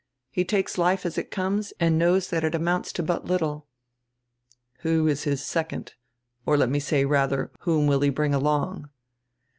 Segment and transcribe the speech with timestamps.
[0.31, 3.67] He takes life as it comes and knows that it amounts to but little."
[4.79, 5.93] "Who is his second!
[6.43, 8.89] Or let me say, rather, whom will he bring along?"